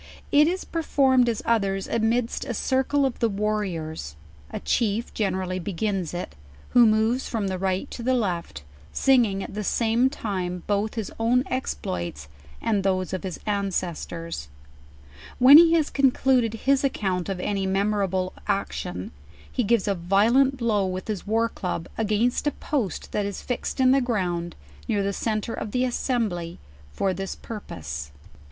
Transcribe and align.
It 0.31 0.47
is 0.47 0.65
performed, 0.65 1.29
as 1.29 1.43
others, 1.45 1.87
amidst 1.87 2.43
a 2.45 2.55
circle 2.55 3.05
of 3.05 3.19
the 3.19 3.29
warriors; 3.29 4.15
a 4.49 4.59
chief 4.59 5.13
generally 5.13 5.59
begins 5.59 6.11
it, 6.15 6.33
who 6.69 6.87
moves 6.87 7.29
from 7.29 7.49
the 7.49 7.59
ri.(U 7.59 7.85
to 7.91 8.01
the 8.01 8.15
left, 8.15 8.63
singing 8.91 9.43
at 9.43 9.53
the 9.53 9.63
same 9.63 10.09
time 10.09 10.63
both 10.65 10.95
his 10.95 11.11
own 11.19 11.43
exploits, 11.51 12.27
and 12.63 12.81
those 12.81 13.13
of 13.13 13.21
his 13.21 13.37
aricdfctors. 13.45 14.47
W 15.39 15.45
r 15.45 15.47
hen 15.49 15.57
he 15.59 15.73
has 15.73 15.91
con 15.91 16.09
cluded 16.09 16.55
his 16.61 16.81
accourt 16.81 17.29
of 17.29 17.39
any 17.39 17.67
memorable 17.67 18.33
action, 18.47 19.11
he 19.51 19.63
gives 19.63 19.87
a 19.87 19.93
vio 19.93 20.31
lent 20.31 20.57
blow 20.57 20.83
with 20.87 21.07
his 21.09 21.27
war 21.27 21.47
club, 21.47 21.87
against 21.95 22.47
a 22.47 22.51
post 22.53 23.11
that 23.11 23.27
is 23.27 23.43
fixed 23.43 23.79
in 23.79 23.91
the 23.91 24.01
ground, 24.01 24.55
near 24.87 25.03
the 25.03 25.13
centre 25.13 25.53
of 25.53 25.69
the 25.69 25.85
assembly 25.85 26.57
for 26.91 27.13
this 27.13 27.35
pur 27.35 27.59
pose. 27.59 28.09